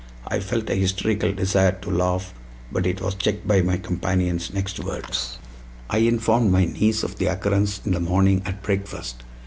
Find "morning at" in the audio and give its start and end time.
7.99-8.63